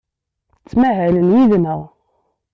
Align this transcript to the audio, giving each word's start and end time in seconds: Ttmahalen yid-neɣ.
Ttmahalen 0.69 1.35
yid-neɣ. 1.37 1.81